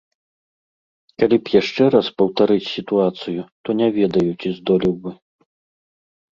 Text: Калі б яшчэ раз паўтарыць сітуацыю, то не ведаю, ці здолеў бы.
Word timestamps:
Калі 1.23 1.37
б 1.49 1.53
яшчэ 1.61 1.83
раз 1.97 2.07
паўтарыць 2.23 2.67
сітуацыю, 2.75 3.41
то 3.63 3.69
не 3.85 3.93
ведаю, 4.01 4.27
ці 4.41 4.49
здолеў 4.59 4.93
бы. 5.07 5.11